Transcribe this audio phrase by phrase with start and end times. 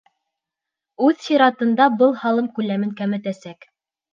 [1.09, 3.71] Үҙ сиратында, был һалым күләмен кәметәсәк.